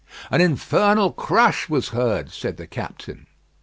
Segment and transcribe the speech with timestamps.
[0.31, 3.27] "An infernal crash was heard," said the captain.